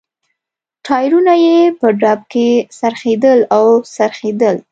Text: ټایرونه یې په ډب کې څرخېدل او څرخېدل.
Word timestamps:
ټایرونه 0.85 1.33
یې 1.45 1.57
په 1.79 1.87
ډب 2.01 2.19
کې 2.31 2.49
څرخېدل 2.79 3.39
او 3.55 3.65
څرخېدل. 3.95 4.55